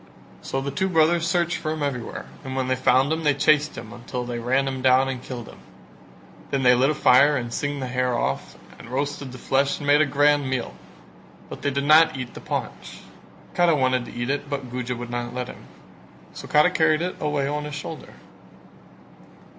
So 0.41 0.61
the 0.61 0.71
two 0.71 0.89
brothers 0.89 1.27
searched 1.27 1.57
for 1.57 1.69
him 1.69 1.83
everywhere 1.83 2.25
and 2.43 2.55
when 2.55 2.69
they 2.69 2.75
found 2.75 3.13
him 3.13 3.23
they 3.23 3.35
chased 3.35 3.77
him 3.77 3.93
until 3.93 4.25
they 4.25 4.39
ran 4.39 4.67
him 4.67 4.81
down 4.81 5.07
and 5.07 5.21
killed 5.21 5.47
him; 5.47 5.59
then 6.49 6.63
they 6.63 6.73
lit 6.73 6.89
a 6.89 6.95
fire 6.95 7.37
and 7.37 7.53
singed 7.53 7.83
the 7.83 7.87
hair 7.87 8.17
off 8.17 8.57
and 8.79 8.89
roasted 8.89 9.31
the 9.31 9.37
flesh 9.37 9.77
and 9.77 9.85
made 9.85 10.01
a 10.01 10.07
grand 10.07 10.49
meal: 10.49 10.73
but 11.49 11.61
they 11.61 11.69
did 11.69 11.83
not 11.85 12.17
eat 12.17 12.33
the 12.33 12.41
paunch. 12.41 13.01
Kara 13.53 13.75
wanted 13.75 14.05
to 14.05 14.11
eat 14.15 14.31
it 14.31 14.49
but 14.49 14.71
Guja 14.71 14.95
would 14.95 15.11
not 15.11 15.35
let 15.35 15.47
him, 15.49 15.67
so 16.33 16.47
Kara 16.47 16.71
carried 16.71 17.03
it 17.03 17.17
away 17.21 17.47
on 17.47 17.65
his 17.65 17.75
shoulder. 17.75 18.15